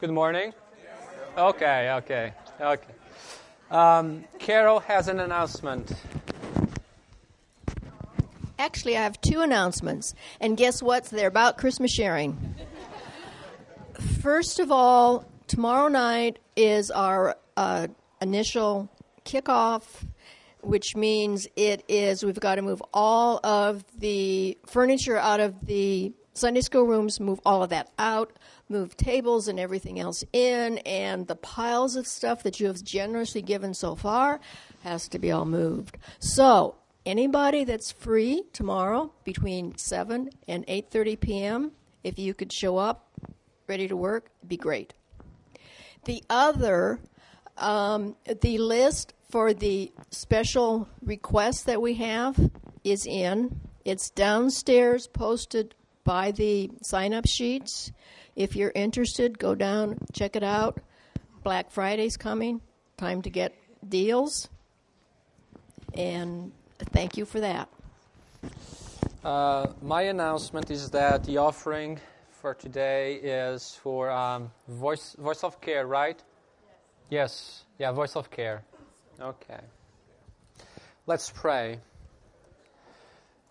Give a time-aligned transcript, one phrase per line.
[0.00, 0.54] Good morning.
[1.36, 2.92] Okay, okay, okay.
[3.70, 5.92] Um, Carol has an announcement.
[8.58, 10.14] Actually, I have two announcements.
[10.40, 11.04] And guess what?
[11.04, 12.54] They're about Christmas sharing.
[14.22, 17.88] First of all, tomorrow night is our uh,
[18.22, 18.88] initial
[19.26, 19.84] kickoff,
[20.62, 26.14] which means it is, we've got to move all of the furniture out of the
[26.40, 28.32] Sunday school rooms, move all of that out,
[28.68, 33.42] move tables and everything else in, and the piles of stuff that you have generously
[33.42, 34.40] given so far
[34.82, 35.98] has to be all moved.
[36.18, 43.10] So, anybody that's free tomorrow between 7 and 8:30 p.m., if you could show up
[43.66, 44.94] ready to work, it'd be great.
[46.06, 47.00] The other
[47.58, 52.50] um, the list for the special request that we have
[52.82, 53.60] is in.
[53.84, 55.74] It's downstairs posted
[56.10, 57.92] by the sign up sheets.
[58.34, 60.80] If you're interested, go down, check it out.
[61.44, 62.60] Black Friday's coming.
[62.96, 63.54] Time to get
[63.88, 64.48] deals.
[65.94, 66.50] And
[66.90, 67.68] thank you for that.
[69.22, 72.00] Uh, my announcement is that the offering
[72.40, 76.20] for today is for um, voice voice of care, right?
[77.08, 77.20] Yes.
[77.20, 77.64] yes.
[77.78, 78.64] Yeah, voice of care.
[79.20, 79.62] Okay.
[81.06, 81.78] Let's pray.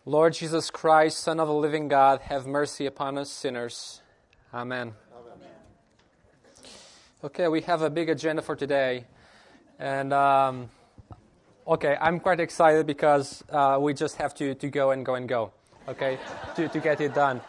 [0.05, 4.01] Lord Jesus Christ, Son of the living God, have mercy upon us sinners.
[4.53, 4.93] Amen.
[5.13, 5.49] Amen.
[7.21, 9.03] Okay, we have a big agenda for today.
[9.77, 10.69] And, um,
[11.67, 15.27] okay, I'm quite excited because uh, we just have to, to go and go and
[15.27, 15.51] go,
[15.87, 16.17] okay,
[16.55, 17.41] to, to get it done.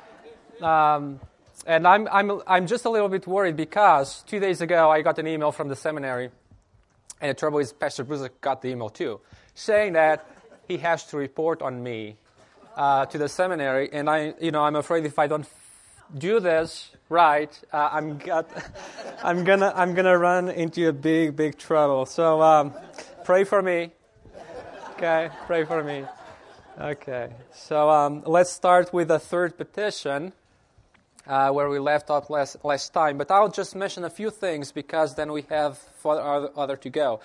[0.61, 1.21] Um,
[1.67, 5.21] and I'm, I'm, I'm just a little bit worried because two days ago I got
[5.21, 6.31] an email from the seminary,
[7.21, 9.21] and the trouble is Pastor Bruce got the email too,
[9.55, 10.29] saying that
[10.67, 12.17] he has to report on me
[12.77, 15.47] uh, to the seminary, and I, you know, I'm afraid if I don't
[16.17, 18.49] do this right, uh, I'm got,
[19.23, 22.07] I'm gonna, I'm gonna run into a big, big trouble.
[22.07, 22.75] So um,
[23.25, 23.93] pray for me.
[24.93, 26.05] Okay, pray for me.
[26.79, 30.33] Okay, so um, let's start with the third petition.
[31.27, 33.17] Uh, where we left off last, last time.
[33.19, 37.21] But I'll just mention a few things because then we have other, other to go.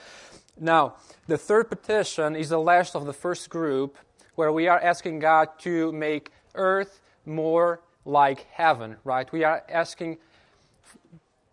[0.59, 0.95] Now,
[1.27, 3.97] the third petition is the last of the first group,
[4.35, 9.31] where we are asking God to make earth more like heaven, right?
[9.31, 10.17] We are asking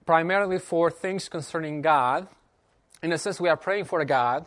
[0.04, 2.28] primarily for things concerning God.
[3.02, 4.46] In a sense, we are praying for God,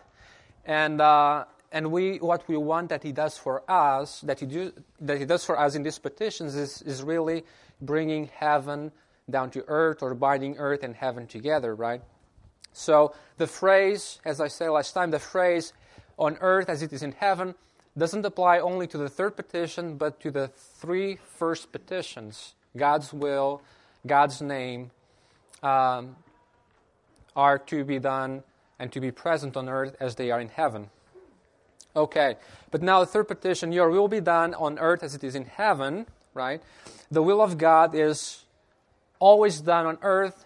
[0.66, 4.72] and uh, and we what we want that He does for us, that He do
[5.02, 7.44] that He does for us in these petitions is is really
[7.82, 8.92] bringing heaven
[9.30, 12.02] down to earth or binding earth and heaven together, right?
[12.72, 15.74] So the phrase, as I said last time, the phrase
[16.18, 17.56] on earth as it is in heaven
[17.98, 23.62] doesn't apply only to the third petition, but to the three first petitions God's will,
[24.06, 24.92] God's name
[25.64, 26.18] um,
[27.36, 28.44] are to be done
[28.80, 30.90] and to be present on earth as they are in heaven.
[31.96, 32.36] Okay,
[32.72, 35.46] but now the third petition Your will be done on earth as it is in
[35.46, 36.62] heaven, right?
[37.10, 38.44] The will of God is
[39.20, 40.46] always done on earth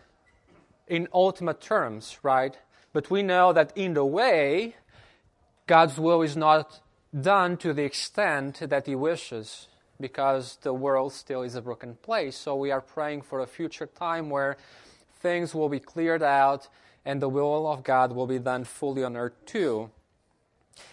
[0.87, 2.55] in ultimate terms, right?
[2.93, 4.75] But we know that in the way,
[5.65, 6.79] God's will is not
[7.17, 9.67] done to the extent that He wishes
[9.99, 12.37] because the world still is a broken place.
[12.37, 14.57] So we are praying for a future time where
[15.21, 16.67] things will be cleared out
[17.05, 19.89] and the will of God will be done fully on earth too.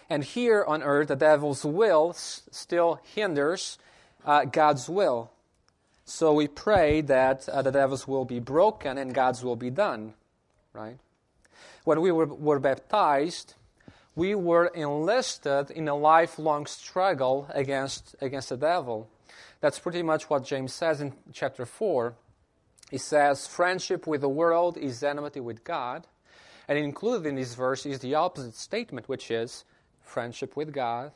[0.09, 3.77] And here on earth, the devil's will s- still hinders
[4.25, 5.31] uh, God's will.
[6.05, 10.13] So we pray that uh, the devil's will be broken and God's will be done,
[10.73, 10.97] right?
[11.83, 13.55] When we were, were baptized,
[14.17, 19.07] we were enlisted in a lifelong struggle against, against the devil.
[19.61, 22.15] That's pretty much what James says in chapter 4.
[22.89, 26.07] He says, Friendship with the world is enmity with God.
[26.67, 29.65] And included in this verse is the opposite statement, which is,
[30.01, 31.11] Friendship with God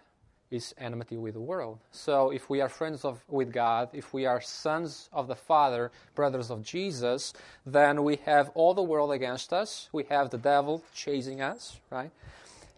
[0.51, 1.79] is enmity with the world.
[1.91, 5.91] So if we are friends of, with God, if we are sons of the Father,
[6.13, 7.33] brothers of Jesus,
[7.65, 9.89] then we have all the world against us.
[9.91, 12.11] We have the devil chasing us, right?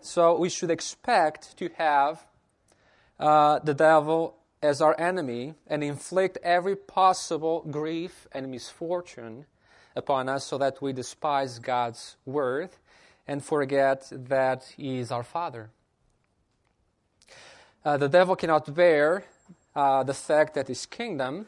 [0.05, 2.25] So we should expect to have
[3.17, 9.45] uh, the devil as our enemy and inflict every possible grief and misfortune
[9.95, 12.71] upon us so that we despise God's word
[13.25, 15.69] and forget that He is our Father.
[17.85, 19.23] Uh, the devil cannot bear
[19.73, 21.47] uh, the fact that his kingdom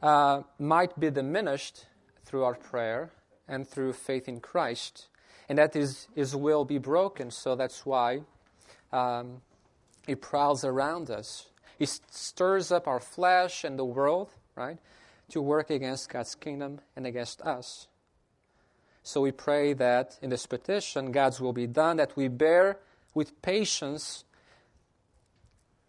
[0.00, 1.86] uh, might be diminished
[2.24, 3.10] through our prayer
[3.48, 5.08] and through faith in Christ
[5.48, 7.30] and that his, his will be broken.
[7.30, 8.20] So that's why
[8.92, 9.40] um,
[10.06, 11.50] he prowls around us.
[11.78, 14.78] He stirs up our flesh and the world, right,
[15.30, 17.88] to work against God's kingdom and against us.
[19.02, 22.78] So we pray that in this petition, God's will be done, that we bear
[23.14, 24.24] with patience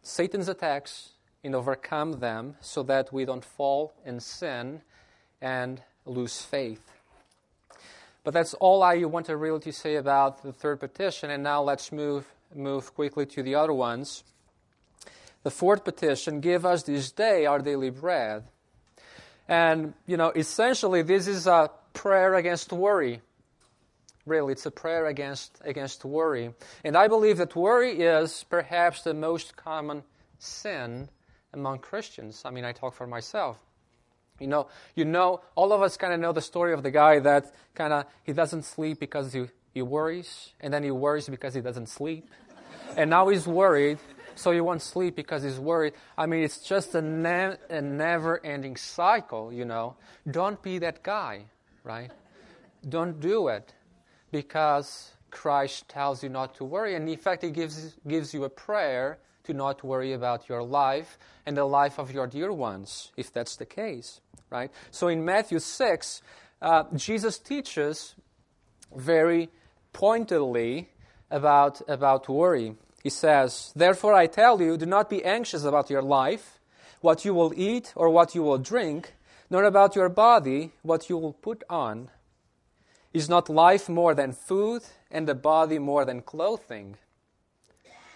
[0.02, 1.10] Satan's attacks
[1.44, 4.82] and overcome them so that we don't fall in sin
[5.42, 6.99] and lose faith.
[8.24, 11.62] But that's all I want to really to say about the third petition, and now
[11.64, 14.24] let's move move quickly to the other ones.
[15.44, 18.44] The fourth petition, give us this day our daily bread.
[19.48, 23.22] And, you know, essentially this is a prayer against worry.
[24.26, 26.54] Really, it's a prayer against, against worry.
[26.84, 30.04] And I believe that worry is perhaps the most common
[30.38, 31.10] sin
[31.54, 32.44] among Christians.
[32.46, 33.58] I mean, I talk for myself.
[34.40, 37.20] You know, you know, all of us kind of know the story of the guy
[37.20, 41.54] that kind of he doesn't sleep because he, he worries, and then he worries because
[41.54, 42.30] he doesn't sleep,
[42.96, 44.00] and now he's worried,
[44.36, 45.94] so he won't sleep because he's worried.
[46.18, 49.52] I mean, it's just a, ne- a never-ending cycle.
[49.52, 49.96] You know,
[50.30, 51.46] don't be that guy,
[51.84, 52.12] right?
[52.88, 53.74] Don't do it
[54.32, 58.50] because Christ tells you not to worry, and in fact, He gives gives you a
[58.50, 63.34] prayer to not worry about your life and the life of your dear ones, if
[63.34, 64.72] that's the case, right?
[64.92, 66.22] So in Matthew 6,
[66.62, 68.16] uh, Jesus teaches
[68.96, 69.50] very
[69.94, 70.90] pointedly
[71.32, 72.76] about, about worry.
[73.04, 76.60] He says, Therefore I tell you, do not be anxious about your life,
[77.02, 79.14] what you will eat or what you will drink,
[79.50, 82.10] nor about your body, what you will put on.
[83.14, 86.98] Is not life more than food, and the body more than clothing?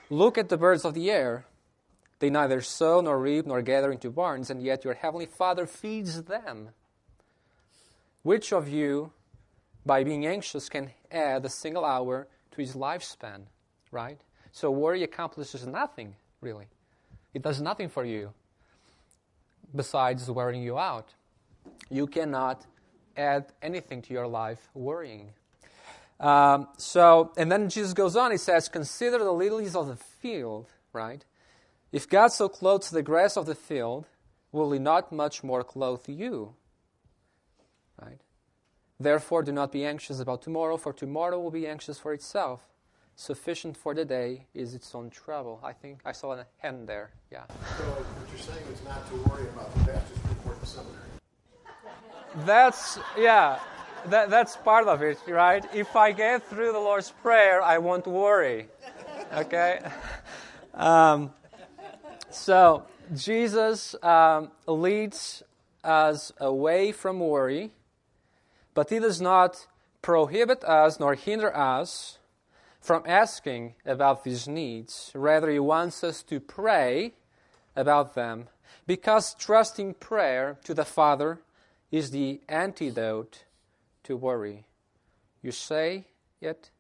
[0.10, 1.46] Look at the birds of the air.
[2.24, 6.24] They neither sow nor reap nor gather into barns, and yet your heavenly Father feeds
[6.24, 6.70] them.
[8.22, 9.12] Which of you,
[9.86, 13.42] by being anxious, can add a single hour to his lifespan?
[13.92, 14.22] Right?
[14.54, 16.68] So worry accomplishes nothing, really.
[17.34, 18.32] It does nothing for you
[19.76, 21.10] besides wearing you out.
[21.90, 22.66] You cannot
[23.18, 25.34] add anything to your life worrying.
[26.22, 30.68] Um, so, and then Jesus goes on, he says, Consider the lilies of the field,
[30.94, 31.26] right?
[31.94, 34.08] If God so clothes the grass of the field,
[34.52, 36.56] will he not much more clothe you?
[38.02, 38.20] Right?
[39.00, 42.62] Therefore, do not be anxious about tomorrow, for tomorrow will be anxious for itself.
[43.16, 45.60] Sufficient for the day is its own trouble.
[45.64, 47.12] I think I saw a hand there.
[47.32, 47.44] Yeah.
[47.78, 51.00] So, what you're saying is not to worry about the Baptist report to seminary.
[52.46, 53.60] That's, yeah
[54.10, 55.64] that, that's part of it, right?
[55.74, 58.68] If I get through the Lord's Prayer, I won't worry.
[59.34, 59.80] Okay?
[60.76, 61.32] Um,
[62.34, 65.44] so, Jesus um, leads
[65.84, 67.72] us away from worry,
[68.74, 69.68] but He does not
[70.02, 72.18] prohibit us nor hinder us
[72.80, 75.12] from asking about these needs.
[75.16, 77.14] Rather, He wants us to pray
[77.76, 78.48] about them
[78.86, 81.40] because trusting prayer to the Father
[81.92, 83.46] is the antidote
[84.04, 84.66] to worry.
[85.42, 86.06] You say
[86.42, 86.72] it,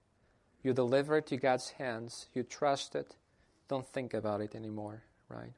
[0.64, 3.16] you deliver it to God's hands, you trust it,
[3.68, 5.54] don't think about it anymore, right?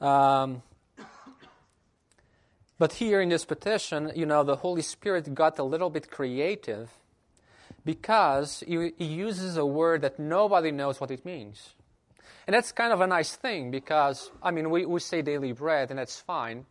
[0.00, 0.62] Um,
[2.78, 6.90] but here in this petition, you know, the Holy Spirit got a little bit creative
[7.84, 11.74] because he, he uses a word that nobody knows what it means.
[12.46, 15.90] And that's kind of a nice thing because, I mean, we, we say daily bread,
[15.90, 16.66] and that's fine.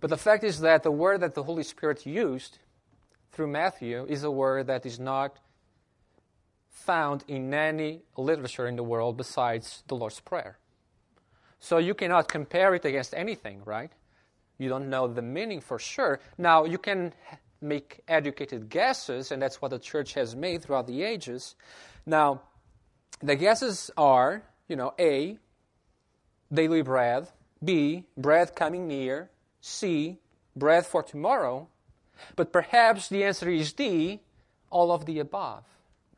[0.00, 2.58] But the fact is that the word that the Holy Spirit used
[3.30, 5.38] through Matthew is a word that is not
[6.72, 10.58] found in any literature in the world besides the Lord's Prayer.
[11.60, 13.92] So you cannot compare it against anything, right?
[14.58, 16.18] You don't know the meaning for sure.
[16.36, 17.12] Now, you can
[17.60, 21.54] make educated guesses, and that's what the church has made throughout the ages.
[22.04, 22.42] Now,
[23.22, 25.38] the guesses are, you know, A,
[26.52, 27.28] daily bread,
[27.62, 30.18] B, bread coming near, C,
[30.56, 31.68] bread for tomorrow,
[32.34, 34.20] but perhaps the answer is D,
[34.70, 35.64] all of the above,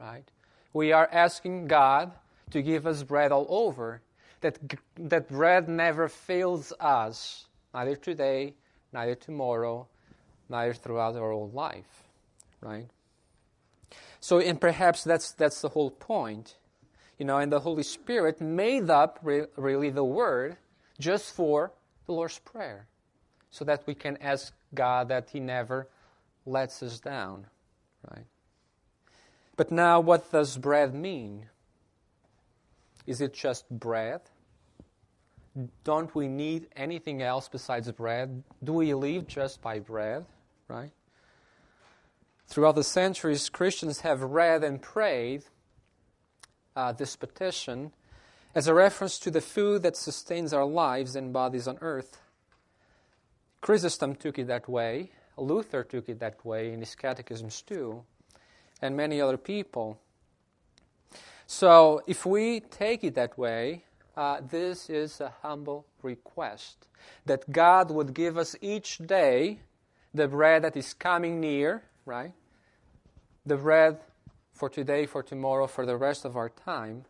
[0.00, 0.30] right?
[0.75, 2.12] We are asking God
[2.50, 4.02] to give us bread all over,
[4.43, 4.59] that,
[4.97, 8.54] that bread never fails us, neither today,
[8.93, 9.87] neither tomorrow,
[10.50, 12.02] neither throughout our whole life,
[12.61, 12.88] right?
[14.21, 16.57] So, and perhaps that's, that's the whole point.
[17.19, 20.57] You know, and the Holy Spirit made up re- really the Word
[20.99, 21.73] just for
[22.07, 22.87] the Lord's Prayer
[23.50, 25.88] so that we can ask God that He never
[26.45, 27.47] lets us down,
[28.11, 28.26] right?
[29.56, 31.46] But now, what does bread mean?
[33.06, 34.20] Is it just bread?
[35.84, 38.42] Don't we need anything else besides bread?
[38.62, 40.25] Do we live just by bread,
[40.66, 40.90] right?
[42.49, 45.44] Throughout the centuries, Christians have read and prayed
[46.75, 47.92] uh, this petition
[48.54, 52.18] as a reference to the food that sustains our lives and bodies on earth
[53.64, 55.11] Chrysostom took it that way.
[55.38, 58.04] Luther took it that way in his catechisms too,
[58.81, 59.99] and many other people.
[61.47, 63.85] So, if we take it that way,
[64.16, 66.87] uh, this is a humble request
[67.26, 69.61] that God would give us each day
[70.12, 72.33] the bread that is coming near, right?
[73.45, 73.99] The bread
[74.52, 77.04] for today, for tomorrow, for the rest of our time,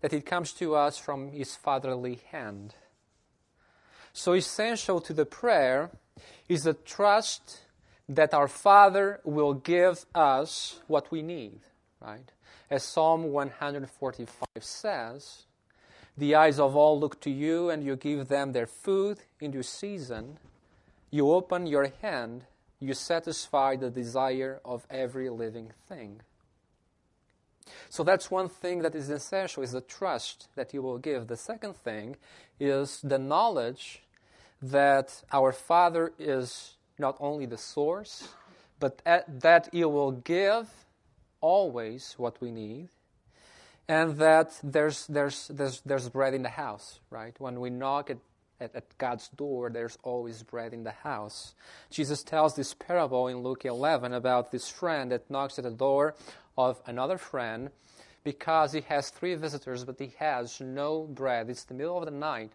[0.00, 2.74] that it comes to us from His fatherly hand.
[4.12, 5.90] So, essential to the prayer
[6.48, 7.62] is the trust
[8.08, 11.60] that our Father will give us what we need,
[12.00, 12.30] right?
[12.70, 15.44] As Psalm 145 says,
[16.16, 19.62] the eyes of all look to you, and you give them their food in due
[19.62, 20.38] season.
[21.10, 22.44] You open your hand,
[22.80, 26.20] you satisfy the desire of every living thing.
[27.88, 31.28] So that's one thing that is essential is the trust that you will give.
[31.28, 32.16] The second thing
[32.58, 34.02] is the knowledge
[34.60, 38.28] that our Father is not only the source,
[38.78, 40.68] but that He will give
[41.40, 42.88] always what we need
[43.88, 47.34] and that there's, there's, there's, there's bread in the house, right?
[47.38, 48.18] When we knock at,
[48.60, 51.54] at, at, God's door, there's always bread in the house.
[51.90, 56.14] Jesus tells this parable in Luke 11 about this friend that knocks at the door
[56.56, 57.70] of another friend
[58.24, 61.50] because he has three visitors, but he has no bread.
[61.50, 62.52] It's the middle of the night.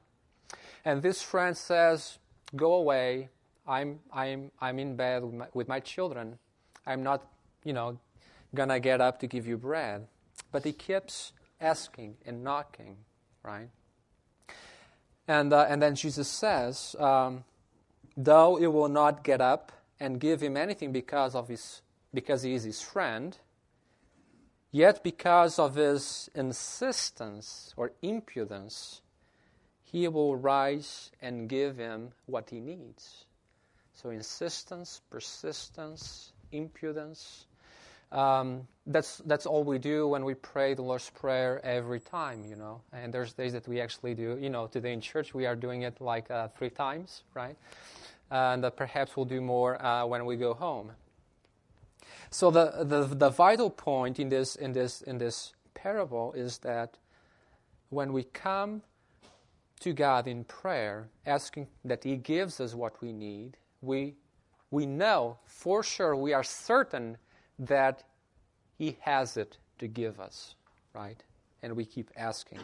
[0.86, 2.20] And this friend says,
[2.56, 3.28] Go away.
[3.68, 6.38] I'm, I'm, I'm in bed with my, with my children.
[6.86, 7.26] I'm not,
[7.64, 8.00] you know,
[8.56, 10.08] gonna get up to give you bread.
[10.52, 12.98] But he keeps asking and knocking,
[13.44, 13.70] right?
[15.28, 17.44] And, uh, and then Jesus says, um,
[18.16, 21.82] though he will not get up and give him anything because, of his,
[22.14, 23.38] because he is his friend,
[24.72, 29.02] yet because of his insistence or impudence,
[29.84, 33.27] he will rise and give him what he needs.
[34.02, 37.48] So, insistence, persistence, impudence,
[38.12, 42.56] um, that's that's all we do when we pray the Lord's Prayer every time, you
[42.56, 42.82] know.
[42.94, 44.68] And there's days that we actually do, you know.
[44.68, 47.58] Today in church we are doing it like uh, three times, right?
[48.30, 50.92] And uh, perhaps we'll do more uh, when we go home.
[52.30, 56.98] So the, the the vital point in this in this in this parable is that
[57.90, 58.84] when we come
[59.80, 64.16] to God in prayer, asking that He gives us what we need, we
[64.70, 67.18] we know for sure, we are certain
[67.58, 68.04] that
[68.78, 70.56] He has it to give us,
[70.94, 71.24] right?
[71.64, 72.60] And we keep asking.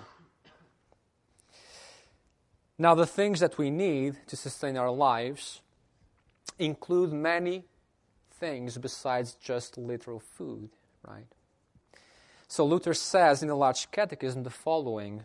[2.77, 5.61] Now, the things that we need to sustain our lives
[6.59, 7.65] include many
[8.31, 10.69] things besides just literal food,
[11.07, 11.27] right?
[12.47, 15.23] So Luther says in the Large Catechism the following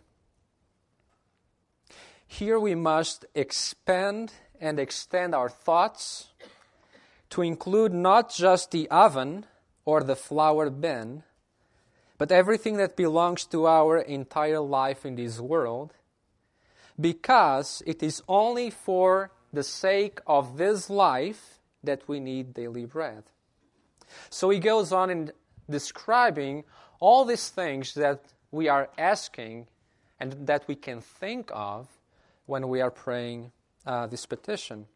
[2.27, 6.29] Here we must expand and extend our thoughts
[7.31, 9.47] to include not just the oven
[9.85, 11.23] or the flour bin,
[12.17, 15.93] but everything that belongs to our entire life in this world,
[17.01, 23.23] because it is only for the sake of this life that we need daily bread.
[24.31, 25.33] So he goes on in
[25.71, 26.65] describing
[26.99, 29.67] all these things that we are asking
[30.19, 31.87] and that we can think of
[32.47, 33.53] when we are praying
[33.89, 34.87] uh, this petition.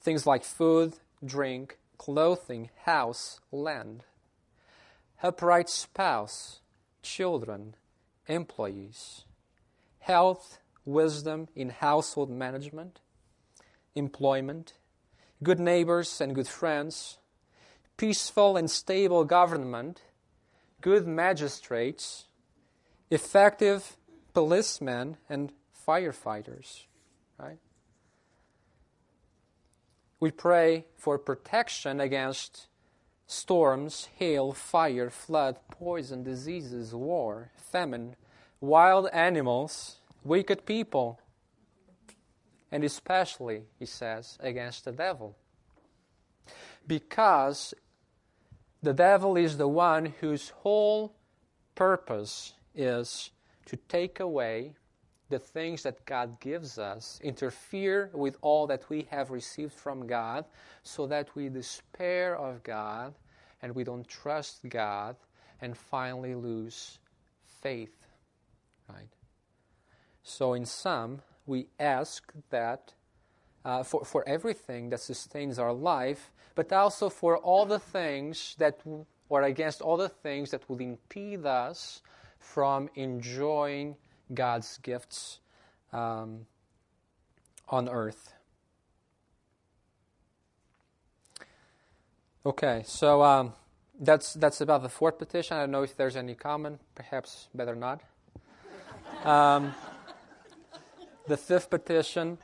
[0.00, 4.04] Things like food, drink, clothing, house, land,
[5.22, 6.60] upright spouse,
[7.02, 7.74] children,
[8.26, 9.24] employees,
[10.00, 13.00] health, wisdom in household management,
[13.94, 14.74] employment,
[15.42, 17.18] good neighbors and good friends,
[17.96, 20.02] peaceful and stable government,
[20.80, 22.26] good magistrates,
[23.10, 23.96] effective
[24.34, 25.52] policemen and
[25.86, 26.82] firefighters,
[27.38, 27.58] right?
[30.22, 32.68] We pray for protection against
[33.26, 38.14] storms, hail, fire, flood, poison, diseases, war, famine,
[38.60, 41.18] wild animals, wicked people,
[42.70, 45.36] and especially, he says, against the devil.
[46.86, 47.74] Because
[48.80, 51.16] the devil is the one whose whole
[51.74, 53.32] purpose is
[53.66, 54.76] to take away
[55.32, 60.44] the things that God gives us, interfere with all that we have received from God,
[60.82, 63.14] so that we despair of God
[63.62, 65.16] and we don't trust God
[65.62, 66.98] and finally lose
[67.62, 68.06] faith.
[68.88, 69.08] Right?
[70.22, 72.92] So, in sum, we ask that
[73.64, 78.80] uh, for, for everything that sustains our life, but also for all the things that,
[79.30, 82.02] or against all the things that would impede us
[82.38, 83.96] from enjoying
[84.34, 85.40] God's gifts
[85.92, 86.46] um,
[87.68, 88.32] on earth.
[92.44, 93.52] Okay, so um,
[94.00, 95.56] that's that's about the fourth petition.
[95.56, 96.80] I don't know if there's any comment.
[96.94, 98.00] Perhaps better not.
[99.24, 99.74] Um,
[101.28, 102.38] the fifth petition.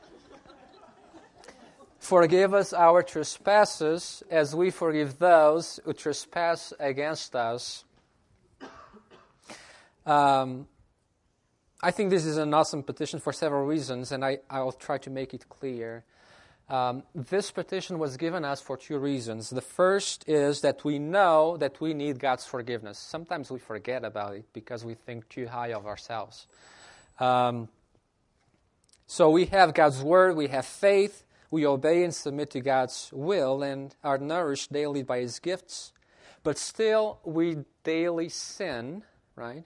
[1.99, 7.85] Forgive us our trespasses as we forgive those who trespass against us.
[10.07, 10.69] Um,
[11.81, 15.11] I think this is an awesome petition for several reasons, and I, I'll try to
[15.11, 16.03] make it clear.
[16.69, 19.49] Um, this petition was given us for two reasons.
[19.49, 22.99] The first is that we know that we need God's forgiveness.
[22.99, 26.49] Sometimes we forget about it because we think too high of ourselves.
[27.21, 27.69] Um,
[29.07, 33.63] so we have God's word, we have faith, we obey and submit to God's will,
[33.63, 35.93] and are nourished daily by His gifts.
[36.43, 39.05] But still, we daily sin,
[39.37, 39.65] right?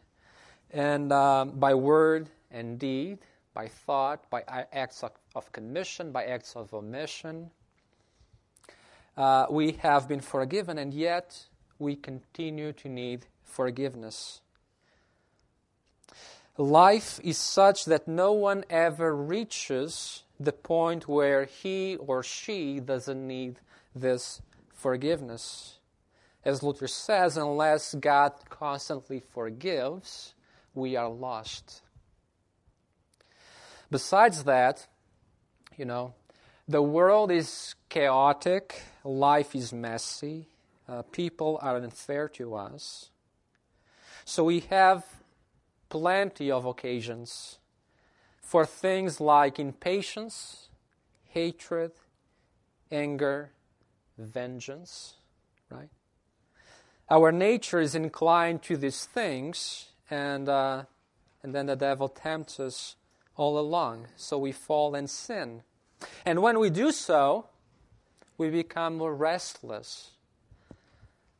[0.72, 3.18] And um, by word and deed,
[3.54, 7.50] by thought, by acts of, commission, by acts of omission.
[9.16, 11.44] Uh, we have been forgiven, and yet
[11.78, 14.40] we continue to need forgiveness.
[16.56, 23.26] Life is such that no one ever reaches the point where he or she doesn't
[23.26, 23.58] need
[23.94, 24.40] this
[24.72, 25.78] forgiveness.
[26.44, 30.34] As Luther says, unless God constantly forgives,
[30.74, 31.82] we are lost.
[33.90, 34.86] Besides that,
[35.76, 36.14] you know,
[36.66, 40.48] the world is chaotic, life is messy,
[40.88, 43.10] uh, people are unfair to us.
[44.24, 45.04] So we have
[45.88, 47.58] plenty of occasions
[48.40, 50.68] for things like impatience,
[51.28, 51.92] hatred,
[52.90, 53.50] anger,
[54.18, 55.14] vengeance,
[55.70, 55.88] right?
[57.10, 60.84] Our nature is inclined to these things, and, uh,
[61.42, 62.96] and then the devil tempts us
[63.34, 64.08] all along.
[64.14, 65.62] So we fall and sin.
[66.26, 67.46] And when we do so,
[68.36, 70.10] we become more restless.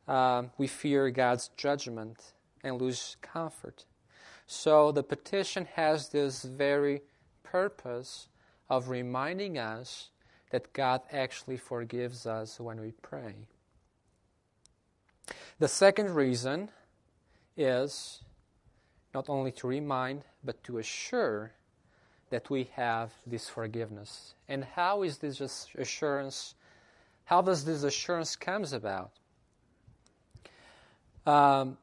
[0.07, 3.85] Uh, we fear God's judgment and lose comfort.
[4.47, 7.01] So the petition has this very
[7.43, 8.27] purpose
[8.71, 10.09] of reminding us
[10.49, 13.35] that God actually forgives us when we pray.
[15.59, 16.69] The second reason
[17.55, 18.23] is
[19.13, 21.51] not only to remind, but to assure
[22.29, 24.33] that we have this forgiveness.
[24.47, 25.39] And how is this
[25.77, 26.55] assurance?
[27.25, 29.11] How does this assurance comes about?
[31.25, 31.77] Um,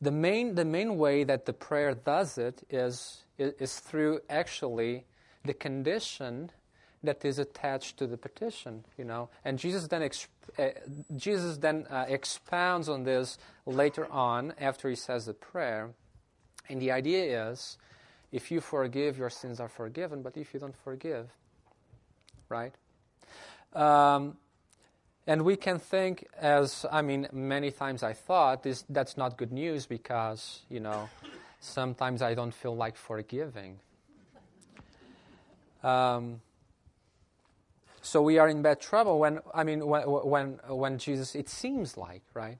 [0.00, 5.06] the main the main way that the prayer does it is is through actually
[5.44, 6.50] the condition
[7.04, 9.28] that is attached to the petition, you know.
[9.44, 10.26] And Jesus then exp-
[10.58, 10.70] uh,
[11.16, 15.90] Jesus then uh, expounds on this later on after he says the prayer.
[16.68, 17.78] And the idea is
[18.32, 21.28] if you forgive, your sins are forgiven, but if you don't forgive,
[22.48, 22.74] right?
[23.72, 24.36] Um,
[25.26, 29.52] and we can think, as I mean, many times I thought, this, that's not good
[29.52, 31.08] news because, you know,
[31.60, 33.78] sometimes I don't feel like forgiving.
[35.82, 36.40] Um,
[38.04, 41.96] so we are in bad trouble when, I mean, when, when, when Jesus, it seems
[41.96, 42.58] like, right?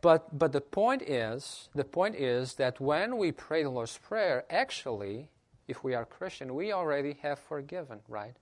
[0.00, 4.44] But, but the point is, the point is that when we pray the Lord's Prayer,
[4.50, 5.28] actually,
[5.68, 8.34] if we are Christian, we already have forgiven, right?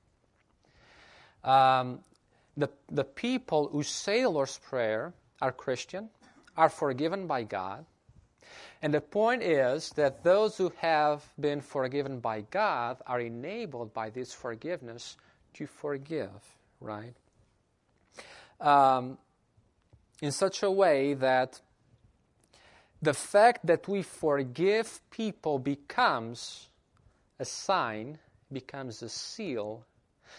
[1.44, 2.00] Um,
[2.56, 5.12] the, the people who say the Lord's Prayer
[5.42, 6.10] are Christian,
[6.56, 7.84] are forgiven by God.
[8.82, 14.10] And the point is that those who have been forgiven by God are enabled by
[14.10, 15.16] this forgiveness
[15.60, 16.40] to forgive,
[16.80, 17.14] right?
[18.60, 19.18] Um,
[20.22, 21.60] in such a way that
[23.02, 26.68] the fact that we forgive people becomes
[27.38, 28.18] a sign,
[28.50, 29.84] becomes a seal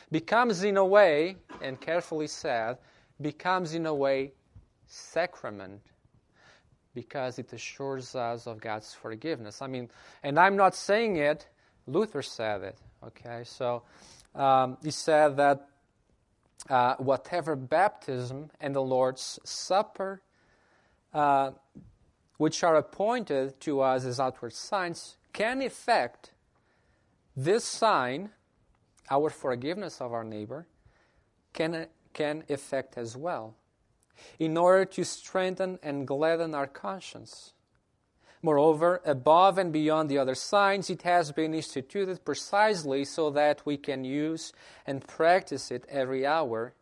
[0.10, 2.78] becomes in a way, and carefully said,
[3.20, 4.32] becomes in a way
[4.88, 5.82] sacrament
[6.94, 9.62] because it assures us of God's forgiveness.
[9.62, 9.90] I mean,
[10.24, 11.48] and I'm not saying it,
[11.88, 13.44] Luther said it, okay?
[13.46, 13.84] So
[14.36, 15.68] um, he said that
[16.70, 20.22] uh, whatever baptism and the Lord's Supper,
[21.14, 21.52] uh,
[22.38, 26.32] which are appointed to us as outward signs, can effect
[27.36, 28.30] this sign
[29.10, 30.68] our forgiveness of our neighbor
[31.54, 33.56] can, can effect as well,
[34.40, 37.54] in order to strengthen and gladden our conscience.
[38.42, 43.78] Moreover, above and beyond the other signs, it has been instituted precisely so that we
[43.78, 44.52] can use
[44.88, 46.74] and practice it every hour,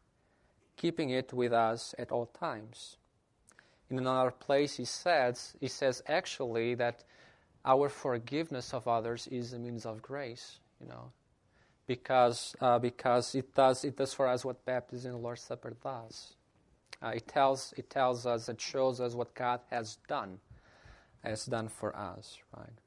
[0.78, 2.98] keeping it with us at all times.
[3.90, 7.04] In another place, he says, he says actually that
[7.66, 11.12] our forgiveness of others is a means of grace, you know
[11.90, 15.76] because, uh, because it, does, it does for us what baptism and the Lord's Supper
[15.84, 16.36] does.
[17.02, 20.38] Uh, it, tells, it tells us, it shows us what God has done,
[21.24, 22.80] has done for us, right?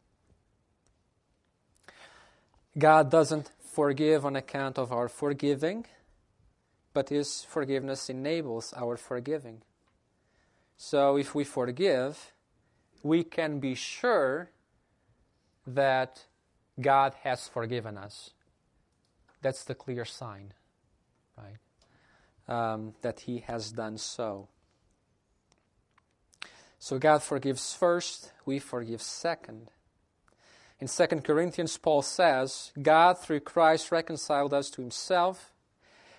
[2.79, 5.85] God doesn't forgive on account of our forgiving,
[6.95, 9.63] but His forgiveness enables our forgiving.
[10.77, 12.33] So if we forgive,
[13.03, 14.51] we can be sure
[15.67, 16.25] that
[16.81, 18.31] God has forgiven us.
[19.43, 20.55] That's the clear sign,
[21.37, 21.59] right?
[22.49, 24.49] Um, that He has done so.
[26.83, 29.71] So God forgives first, we forgive second.
[30.81, 35.53] In 2 Corinthians, Paul says, God through Christ reconciled us to Himself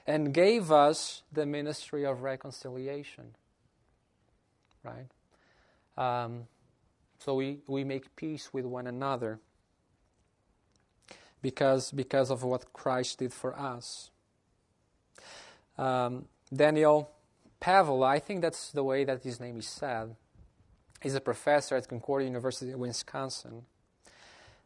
[0.08, 3.36] and gave us the ministry of reconciliation.
[4.86, 5.10] Right?
[5.97, 6.47] Um,
[7.19, 9.41] so we, we make peace with one another
[11.41, 14.12] because, because of what Christ did for us.
[15.78, 17.12] Um, Daniel
[17.60, 20.15] Pavel, I think that's the way that his name is said.
[21.04, 23.66] He's a professor at Concordia University in Wisconsin.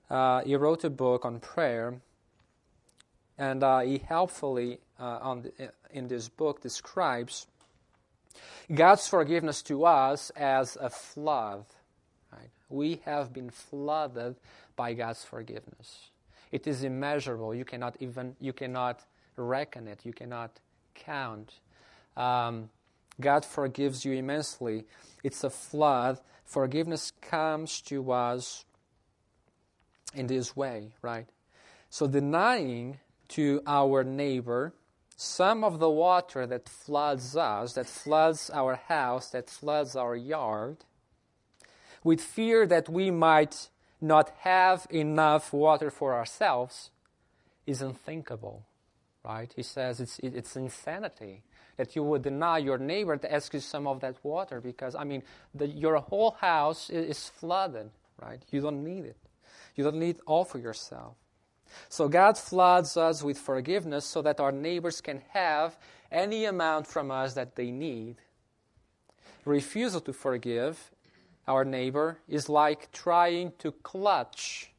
[0.08, 1.96] Uh, he wrote a book on prayer,
[3.40, 7.48] and uh, he helpfully, uh, the, in this book, describes
[8.72, 11.66] God's forgiveness to us as a flood.
[12.32, 12.52] Right?
[12.70, 14.36] We have been flooded
[14.76, 16.12] by God's forgiveness.
[16.52, 17.56] It is immeasurable.
[17.56, 19.02] You cannot even you cannot
[19.36, 20.02] reckon it.
[20.04, 20.52] You cannot
[20.94, 21.52] count.
[22.16, 22.70] Um,
[23.20, 24.86] God forgives you immensely.
[25.24, 26.20] It's a flood.
[26.46, 28.66] Forgiveness comes to us
[30.14, 31.28] in this way, right?
[31.90, 33.00] So denying
[33.30, 34.74] to our neighbor
[35.16, 40.78] some of the water that floods us, that floods our house, that floods our yard,
[42.04, 46.92] with fear that we might not have enough water for ourselves,
[47.66, 48.64] is unthinkable,
[49.26, 49.52] right?
[49.56, 51.42] He says it's, it's insanity
[51.78, 55.04] that you would deny your neighbor to ask you some of that water because, I
[55.04, 57.90] mean, the, your whole house is, is flooded,
[58.22, 58.42] right?
[58.52, 59.18] You don't need it.
[59.76, 61.16] You don't need all for yourself.
[61.90, 65.78] So God floods us with forgiveness so that our neighbors can have
[66.12, 68.18] any amount from us that they need.
[69.46, 70.92] Refusal to forgive
[71.48, 74.72] our neighbor is like trying to clutch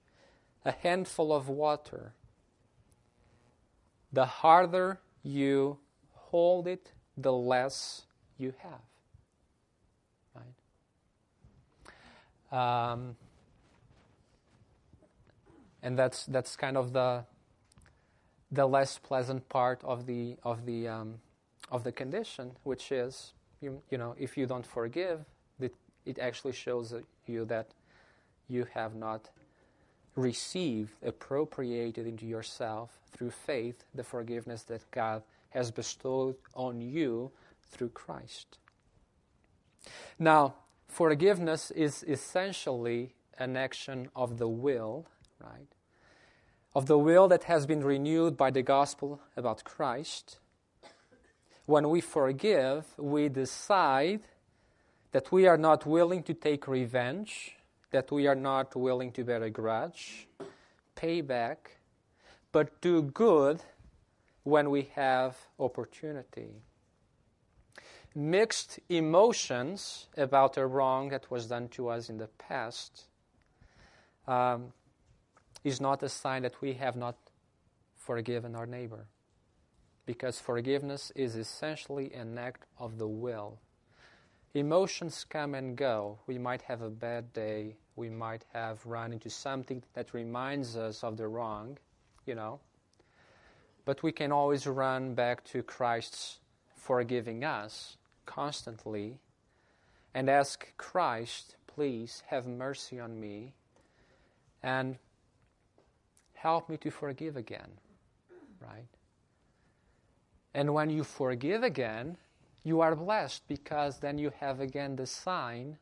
[0.65, 2.13] a handful of water.
[4.13, 5.79] The harder you
[6.31, 8.03] hold it, the less
[8.39, 8.81] you have.
[12.53, 12.93] Right?
[12.93, 13.17] Um,
[15.83, 17.25] and that's that's kind of the
[18.51, 21.15] the less pleasant part of the of the um,
[21.71, 25.25] of the condition, which is you you know if you don't forgive,
[25.61, 25.75] it,
[26.07, 26.95] it actually shows
[27.27, 27.69] you that
[28.49, 29.31] you have not
[30.17, 37.31] received, appropriated into yourself through faith the forgiveness that God has bestowed on you
[37.71, 38.59] through Christ.
[40.19, 40.55] Now,
[40.87, 45.07] forgiveness is essentially an action of the will
[45.41, 45.69] right?
[46.75, 50.39] Of the will that has been renewed by the gospel about Christ.
[51.67, 54.23] When we forgive, we decide
[55.13, 57.57] that we are not willing to take revenge,
[57.91, 60.29] that we are not willing to bear a grudge,
[60.95, 61.79] pay back,
[62.53, 63.61] but do good
[64.49, 66.49] when we have opportunity.
[68.15, 73.05] Mixed emotions about a wrong that was done to us in the past
[74.27, 74.73] um,
[75.65, 77.17] is not a sign that we have not
[77.95, 79.07] forgiven our neighbor.
[80.07, 83.59] Because forgiveness is essentially an act of the will.
[84.55, 86.19] Emotions come and go.
[86.27, 87.77] We might have a bad day.
[87.97, 91.77] We might have run into something that reminds us of the wrong,
[92.25, 92.61] you know.
[93.89, 96.41] But we can always run back to Christ's
[96.77, 97.97] forgiving us
[98.27, 99.17] constantly
[100.13, 103.55] and ask Christ, please have mercy on me
[104.63, 104.99] and
[106.35, 107.79] help me to forgive again.
[108.61, 108.89] Right?
[110.53, 112.19] And when you forgive again,
[112.65, 115.79] you are blessed because then you have again the sign,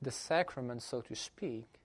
[0.00, 1.80] the sacrament, so to speak,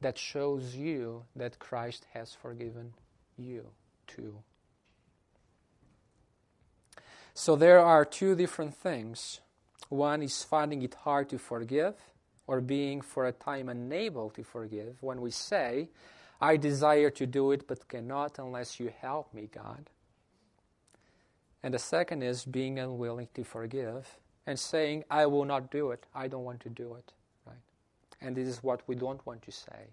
[0.00, 2.92] that shows you that Christ has forgiven
[3.38, 3.66] you
[4.06, 4.42] too.
[7.34, 9.40] So there are two different things.
[9.88, 11.94] One is finding it hard to forgive,
[12.46, 15.88] or being for a time unable to forgive when we say,
[16.40, 19.90] I desire to do it but cannot unless you help me, God.
[21.62, 26.04] And the second is being unwilling to forgive and saying, I will not do it.
[26.14, 27.12] I don't want to do it.
[27.46, 27.56] Right?
[28.20, 29.88] And this is what we don't want to say.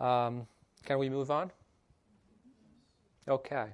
[0.00, 0.46] Um,
[0.84, 1.50] can we move on?
[3.28, 3.66] Okay.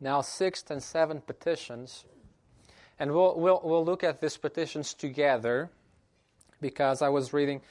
[0.00, 2.04] Now, sixth and seventh petitions.
[2.98, 5.70] And we'll, we'll, we'll look at these petitions together
[6.60, 7.62] because I was reading,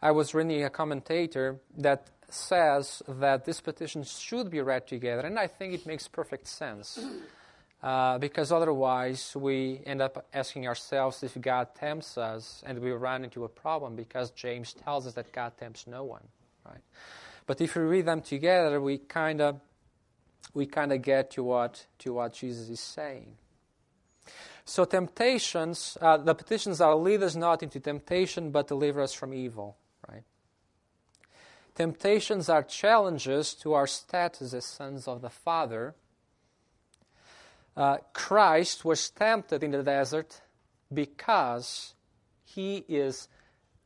[0.00, 5.38] I was reading a commentator that says that these petitions should be read together, and
[5.38, 7.04] I think it makes perfect sense.
[7.82, 13.22] Uh, because otherwise, we end up asking ourselves if God tempts us, and we run
[13.22, 16.22] into a problem because James tells us that God tempts no one,
[16.68, 16.82] right?
[17.46, 19.60] But if we read them together, we kind of
[20.54, 23.36] we kind of get to what to what Jesus is saying.
[24.64, 29.32] So temptations, uh, the petitions are lead us not into temptation, but deliver us from
[29.32, 29.76] evil,
[30.08, 30.24] right?
[31.76, 35.94] Temptations are challenges to our status as sons of the Father.
[37.76, 40.40] Uh, Christ was tempted in the desert
[40.92, 41.94] because
[42.44, 43.28] he is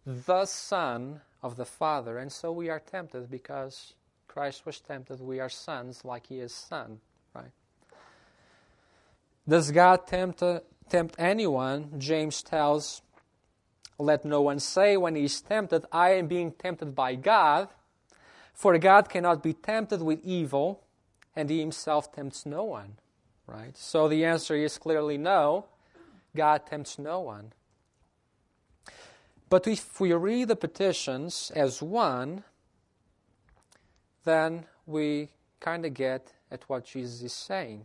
[0.06, 3.94] the Son of the Father, and so we are tempted because
[4.28, 5.20] Christ was tempted.
[5.20, 7.00] We are sons like he is Son,
[7.34, 7.50] right?
[9.48, 11.94] Does God tempt, uh, tempt anyone?
[11.98, 13.02] James tells,
[13.98, 17.68] Let no one say when he is tempted, I am being tempted by God.
[18.54, 20.82] For God cannot be tempted with evil,
[21.34, 22.98] and he himself tempts no one.
[23.46, 23.76] Right?
[23.76, 25.66] So the answer is clearly no.
[26.36, 27.52] God tempts no one.
[29.50, 32.44] But if we read the petitions as one,
[34.24, 37.84] then we kind of get at what Jesus is saying.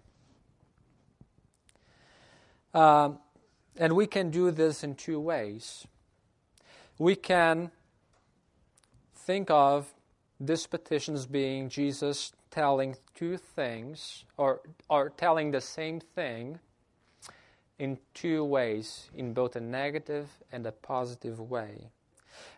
[2.74, 3.18] Um,
[3.78, 5.88] and we can do this in two ways.
[7.00, 7.72] We can
[9.16, 9.92] think of
[10.40, 16.60] these petitions being Jesus telling two things, or, or telling the same thing
[17.78, 21.90] in two ways, in both a negative and a positive way.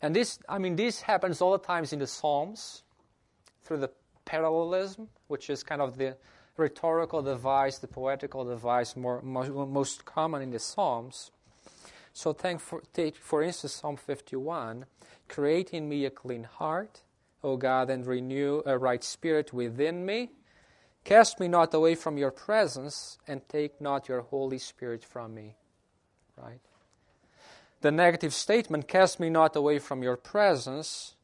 [0.02, 2.84] And this, I mean, this happens all the times in the Psalms
[3.64, 3.92] through the
[4.26, 6.18] parallelism, which is kind of the
[6.58, 11.32] rhetorical device, the poetical device, more, most, most common in the Psalms.
[12.14, 14.86] So, for, take for instance Psalm 51
[15.28, 17.02] Create in me a clean heart,
[17.44, 20.32] O God, and renew a right spirit within me.
[21.08, 25.56] Cast me not away from your presence, and take not your Holy Spirit from me.
[26.36, 26.60] Right?
[27.80, 31.16] The negative statement, Cast me not away from your presence,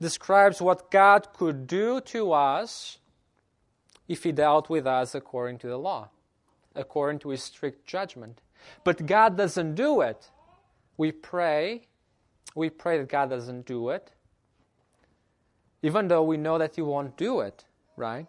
[0.00, 2.98] describes what God could do to us
[4.08, 6.08] if He dealt with us according to the law,
[6.74, 8.40] according to His strict judgment.
[8.82, 10.28] But God doesn't do it.
[10.96, 11.86] We pray,
[12.56, 14.10] we pray that God doesn't do it,
[15.84, 17.64] even though we know that He won't do it,
[17.96, 18.28] right?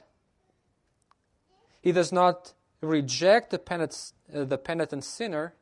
[1.82, 5.54] He does not reject the penitent, uh, the penitent sinner,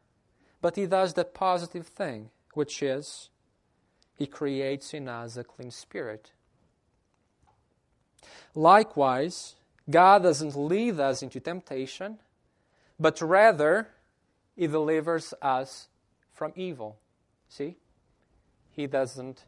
[0.61, 3.29] but He does the positive thing, which is
[4.19, 6.33] he creates in us a clean spirit.
[8.53, 9.55] Likewise,
[9.89, 12.19] God doesn't lead us into temptation,
[12.99, 13.87] but rather,
[14.57, 15.87] He delivers us
[16.33, 16.99] from evil.
[17.47, 17.77] See?
[18.71, 19.45] He doesn't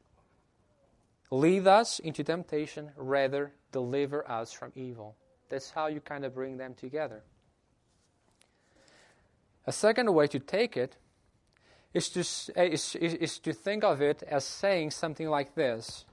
[1.29, 5.17] lead us into temptation, rather, deliver us from evil.
[5.51, 7.21] That's how you kind of bring them together.
[9.67, 10.95] A second way to take it
[11.93, 12.21] is to,
[12.55, 16.05] eh, is, is to think of it as saying something like this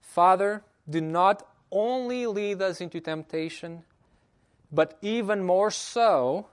[0.00, 3.84] Father, do not only lead us into temptation,
[4.70, 6.48] but even more so,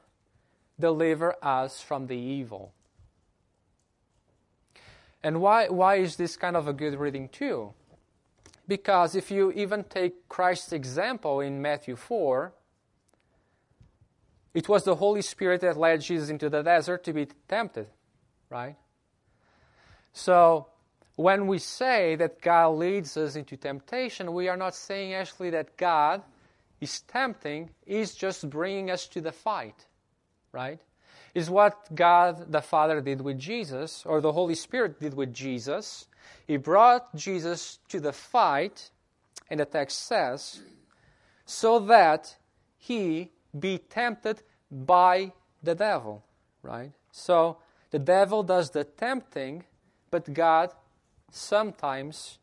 [0.80, 2.72] deliver us from the evil.
[5.24, 7.74] And why, why is this kind of a good reading, too?
[8.70, 12.54] Because if you even take Christ's example in Matthew 4,
[14.54, 17.88] it was the Holy Spirit that led Jesus into the desert to be tempted
[18.50, 18.76] right?
[20.14, 20.68] So,
[21.16, 25.78] when we say that God leads us into temptation, we are not saying actually that
[25.78, 26.24] God
[26.80, 29.86] is tempting, He's just bringing us to the fight,
[30.52, 30.80] right?
[31.34, 36.08] Is what God the Father did with Jesus, or the Holy Spirit did with Jesus.
[36.48, 38.90] He brought Jesus to the fight,
[39.50, 40.62] and the text says,
[41.46, 42.36] so that
[42.78, 45.32] he be tempted by
[45.64, 46.24] the devil,
[46.62, 46.92] right?
[47.12, 47.58] So,
[47.92, 49.64] the devil does the tempting,
[50.12, 50.72] but God
[51.32, 52.38] sometimes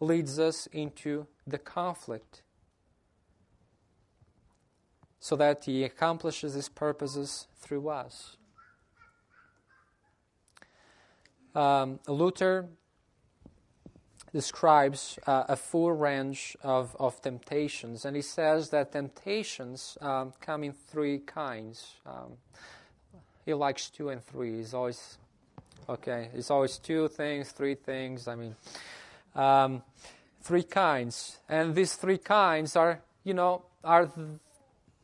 [0.00, 2.42] leads us into the conflict
[5.22, 8.36] so that he accomplishes his purposes through us.
[11.54, 12.66] Um, Luther
[14.32, 20.64] describes uh, a full range of, of temptations, and he says that temptations um, come
[20.64, 21.94] in three kinds.
[22.04, 22.32] Um,
[23.46, 24.56] he likes two and three.
[24.56, 25.18] He's always
[25.88, 26.30] okay.
[26.34, 28.26] It's always two things, three things.
[28.26, 28.56] I mean,
[29.36, 29.84] um,
[30.40, 31.38] three kinds.
[31.48, 34.10] And these three kinds are, you know, are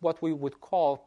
[0.00, 1.06] what we would call,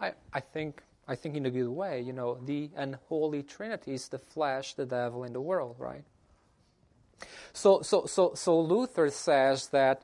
[0.00, 4.08] I, I think, I think in a good way, you know, the unholy trinity is
[4.08, 6.04] the flesh, the devil, and the world, right?
[7.52, 10.02] So, so, so, so Luther says that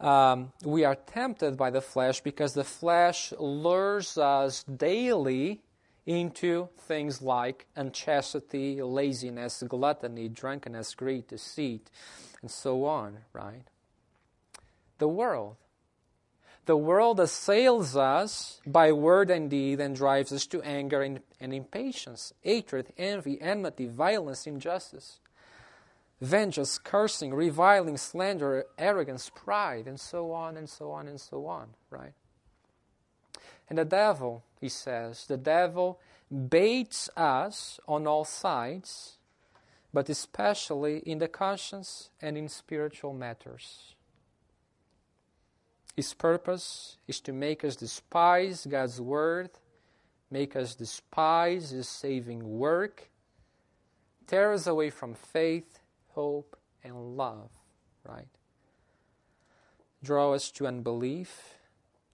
[0.00, 5.60] um, we are tempted by the flesh because the flesh lures us daily
[6.06, 11.90] into things like unchastity, laziness, gluttony, drunkenness, greed, deceit,
[12.40, 13.64] and so on, right?
[14.98, 15.56] The world.
[16.68, 21.54] The world assails us by word and deed and drives us to anger and, and
[21.54, 25.18] impatience, hatred, envy, enmity, violence, injustice,
[26.20, 31.68] vengeance, cursing, reviling, slander, arrogance, pride, and so on and so on and so on,
[31.88, 32.12] right?
[33.70, 35.98] And the devil, he says, the devil
[36.50, 39.16] baits us on all sides
[39.90, 43.94] but especially in the conscience and in spiritual matters.
[45.98, 49.50] His purpose is to make us despise God's word,
[50.30, 53.10] make us despise His saving work,
[54.28, 55.80] tear us away from faith,
[56.10, 57.50] hope, and love,
[58.04, 58.28] right?
[60.04, 61.54] Draw us to unbelief,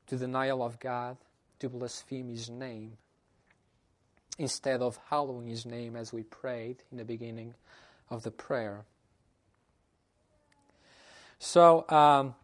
[0.07, 1.19] to denial of God,
[1.59, 2.97] to blaspheme His name
[4.39, 7.53] instead of hallowing his name as we prayed in the beginning
[8.09, 8.87] of the prayer.
[11.39, 12.35] So, um,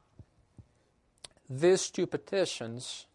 [1.50, 3.06] these two petitions,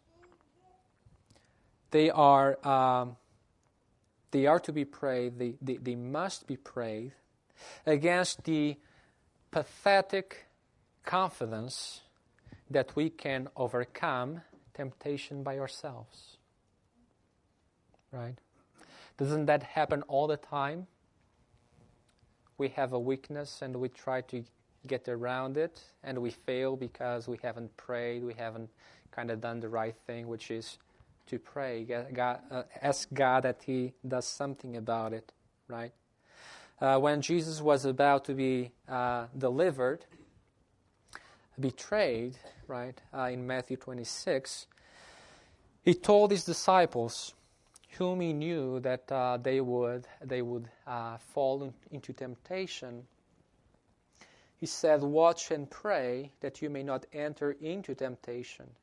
[1.92, 3.16] they are, um,
[4.32, 7.14] they are to be prayed, they, they, they must be prayed
[7.86, 8.76] against the
[9.52, 10.48] pathetic
[11.06, 12.02] confidence
[12.70, 14.42] that we can overcome
[14.74, 16.38] temptation by ourselves.
[18.12, 18.36] Right?
[19.18, 20.88] Doesn't that happen all the time?
[22.58, 24.44] We have a weakness and we try to
[24.88, 28.70] get around it and we fail because we haven't prayed, we haven't
[29.12, 30.78] kind of done the right thing, which is
[31.28, 31.84] to pray.
[32.14, 35.32] God, uh, ask God that He does something about it,
[35.68, 35.92] right?
[36.80, 40.06] Uh, when Jesus was about to be uh, delivered,
[41.60, 44.68] betrayed, right, uh, in Matthew 26,
[45.84, 47.34] He told His disciples,
[47.98, 53.06] whom he knew that uh, they would they would uh, fall into temptation.
[54.58, 58.76] He said, "Watch and pray that you may not enter into temptation.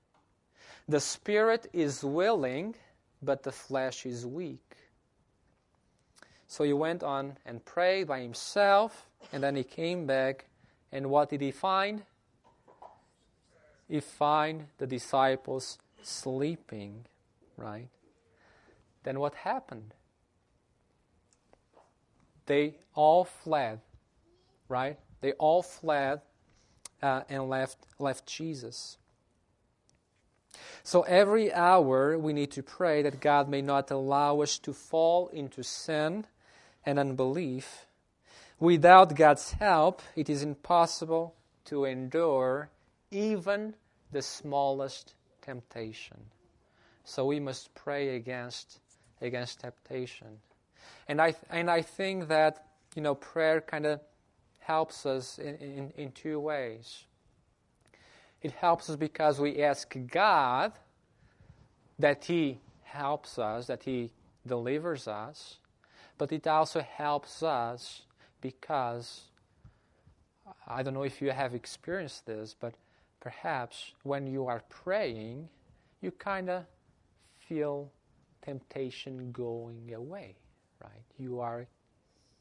[0.88, 2.74] The spirit is willing,
[3.22, 4.76] but the flesh is weak."
[6.46, 10.46] So he went on and prayed by himself, and then he came back,
[10.90, 12.04] and what did he find?
[13.88, 17.06] He find the disciples sleeping,
[17.56, 17.88] right?
[19.02, 19.94] then what happened?
[22.46, 23.80] They all fled,
[24.68, 24.98] right?
[25.22, 26.20] They all fled
[27.02, 28.98] uh, and left, left Jesus.
[30.82, 35.28] So every hour we need to pray that God may not allow us to fall
[35.28, 36.26] into sin
[36.84, 37.86] and unbelief.
[38.60, 42.68] Without God's help, it is impossible to endure
[43.10, 43.74] even
[44.10, 46.18] the smallest temptation.
[47.04, 48.78] So we must pray against
[49.22, 50.38] against temptation.
[51.08, 54.00] And I, and I think that, you know, prayer kind of
[54.62, 57.04] helps us in, in, in two ways.
[58.40, 60.72] It helps us because we ask God
[61.98, 64.10] that He helps us, that He
[64.46, 65.58] delivers us,
[66.18, 68.02] but it also helps us
[68.40, 69.22] because
[70.66, 72.74] I don't know if you have experienced this, but
[73.20, 75.48] perhaps when you are praying,
[76.00, 76.64] you kind of
[77.38, 77.90] feel
[78.44, 80.36] temptation going away,
[80.82, 81.04] right?
[81.18, 81.66] You are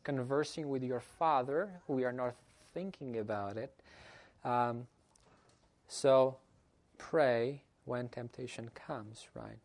[0.03, 1.69] conversing with your Father.
[1.87, 2.35] We are not
[2.73, 3.73] thinking about it.
[4.43, 4.87] Um,
[5.87, 6.37] so
[6.97, 9.59] pray when temptation comes, right?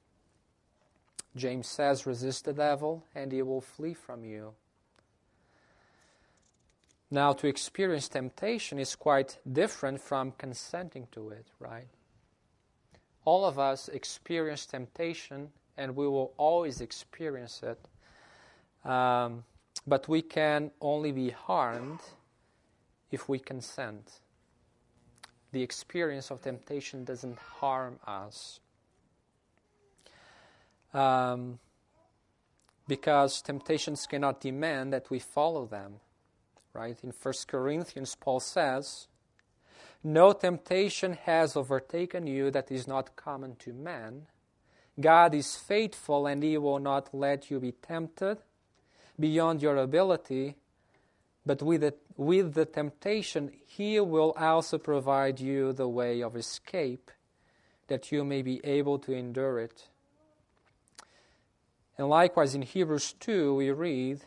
[1.36, 4.54] James says, resist the devil and he will flee from you.
[7.10, 11.86] Now, to experience temptation is quite different from consenting to it, right?
[13.24, 18.88] All of us experience temptation and we will always experience it.
[18.88, 19.44] Um,
[19.86, 22.00] but we can only be harmed
[23.10, 24.20] if we consent.
[25.52, 28.60] The experience of temptation doesn't harm us.
[30.92, 31.58] Um,
[32.88, 36.00] because temptations cannot demand that we follow them.
[36.72, 36.98] Right?
[37.02, 39.08] In 1 Corinthians, Paul says,
[40.04, 44.26] No temptation has overtaken you that is not common to man
[44.98, 48.38] God is faithful and He will not let you be tempted
[49.18, 50.56] beyond your ability.
[51.44, 57.10] but with the, with the temptation, he will also provide you the way of escape,
[57.86, 59.88] that you may be able to endure it.
[61.96, 64.22] And likewise in Hebrews 2, we read,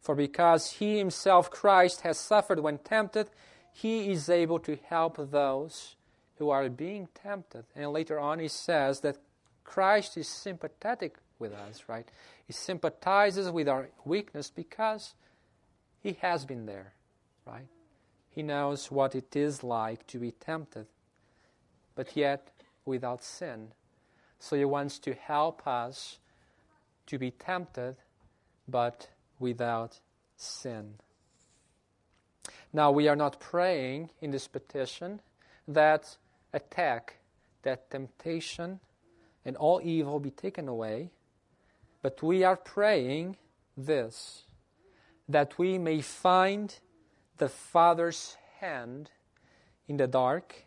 [0.00, 3.30] For because he himself, Christ, has suffered when tempted,
[3.72, 5.96] he is able to help those
[6.38, 7.64] who are being tempted.
[7.74, 9.16] And later on, he says that
[9.64, 12.08] Christ is sympathetic with us, right?
[12.48, 15.14] He sympathizes with our weakness because
[16.00, 16.94] he has been there,
[17.46, 17.68] right?
[18.30, 20.86] He knows what it is like to be tempted,
[21.94, 22.50] but yet
[22.86, 23.72] without sin.
[24.38, 26.20] So he wants to help us
[27.08, 27.96] to be tempted,
[28.66, 30.00] but without
[30.34, 30.94] sin.
[32.72, 35.20] Now, we are not praying in this petition
[35.66, 36.16] that
[36.54, 37.16] attack,
[37.62, 38.80] that temptation,
[39.44, 41.10] and all evil be taken away,
[42.08, 43.36] but we are praying
[43.76, 44.44] this
[45.28, 46.78] that we may find
[47.36, 49.10] the Father's hand
[49.86, 50.64] in the dark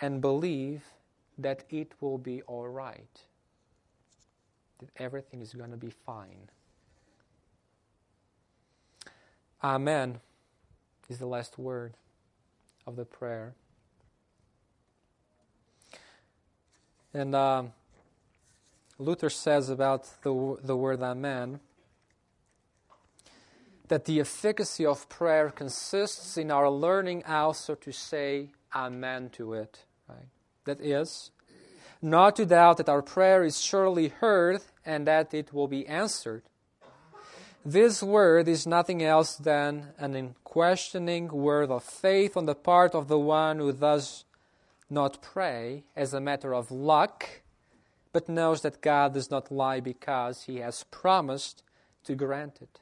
[0.00, 0.82] and believe
[1.38, 3.20] that it will be all right,
[4.80, 6.50] that everything is going to be fine.
[9.62, 10.18] Amen
[11.08, 11.94] is the last word
[12.88, 13.54] of the prayer.
[17.14, 17.72] And um,
[19.02, 21.60] Luther says about the, the word Amen
[23.88, 29.84] that the efficacy of prayer consists in our learning also to say Amen to it.
[30.08, 30.28] Right?
[30.64, 31.30] That is,
[32.00, 36.42] not to doubt that our prayer is surely heard and that it will be answered.
[37.64, 43.08] This word is nothing else than an unquestioning word of faith on the part of
[43.08, 44.24] the one who does
[44.88, 47.41] not pray as a matter of luck,
[48.12, 51.62] but knows that God does not lie because he has promised
[52.04, 52.80] to grant it.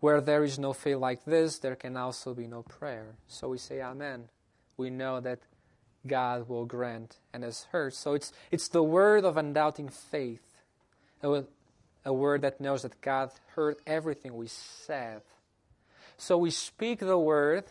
[0.00, 3.14] Where there is no faith like this, there can also be no prayer.
[3.28, 4.28] So we say Amen.
[4.76, 5.40] We know that
[6.06, 7.94] God will grant and has heard.
[7.94, 10.42] So it's, it's the word of undoubting faith,
[11.22, 11.44] a,
[12.04, 15.22] a word that knows that God heard everything we said.
[16.16, 17.64] So we speak the word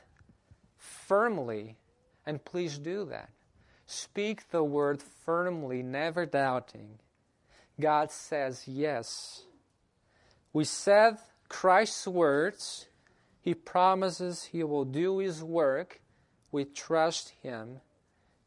[0.78, 1.78] firmly,
[2.26, 3.30] and please do that.
[3.92, 7.00] Speak the word firmly, never doubting.
[7.78, 9.44] God says yes.
[10.54, 11.18] We said
[11.50, 12.88] Christ's words,
[13.42, 16.00] He promises He will do His work.
[16.54, 17.82] We trust Him.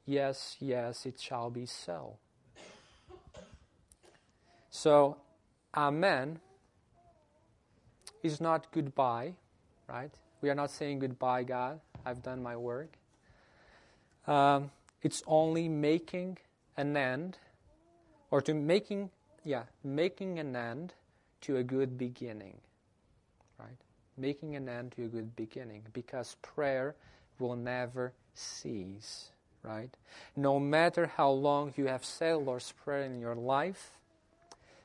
[0.06, 2.16] Yes, yes, it shall be so.
[4.70, 5.18] So,
[5.76, 6.40] Amen
[8.22, 9.34] is not goodbye,
[9.88, 10.14] right?
[10.40, 11.80] We are not saying goodbye, God.
[12.06, 12.96] I've done my work.
[14.26, 14.70] Um,
[15.04, 16.38] it's only making
[16.76, 17.38] an end,
[18.32, 19.10] or to making,
[19.44, 20.94] yeah, making an end
[21.42, 22.58] to a good beginning
[23.58, 23.78] right?
[24.16, 26.94] Making an end to a good beginning because prayer
[27.38, 29.30] will never cease,
[29.62, 29.90] right?
[30.36, 33.92] No matter how long you have said Lord's Prayer in your life,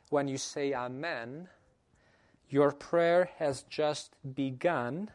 [0.10, 1.50] when you say Amen,
[2.50, 5.12] your prayer has just begun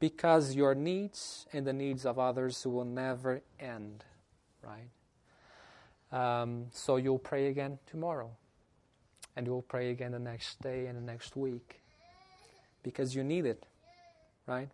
[0.00, 4.04] because your needs and the needs of others will never end,
[4.66, 4.90] right?
[6.12, 8.30] Um, so you'll pray again tomorrow,
[9.34, 11.80] and you'll pray again the next day and the next week
[12.82, 13.66] because you need it,
[14.46, 14.68] right?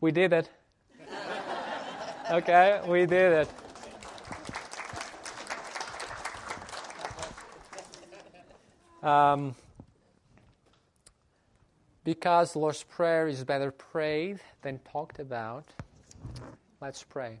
[0.00, 0.50] We did it.
[2.30, 3.48] okay, we did it.
[9.02, 9.54] Um,
[12.02, 15.64] because Lord's Prayer is better prayed than talked about,
[16.80, 17.40] let's pray.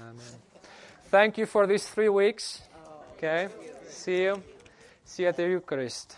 [0.00, 0.42] Amen.
[1.10, 2.62] Thank you for these three weeks.
[3.16, 3.48] Okay.
[3.88, 4.42] See you.
[5.04, 6.16] See you at the Eucharist.